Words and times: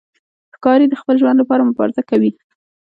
ښکاري 0.55 0.85
د 0.89 0.93
خپل 1.01 1.15
ژوند 1.21 1.37
لپاره 1.39 1.67
مبارزه 1.69 2.01
کوي. 2.09 2.31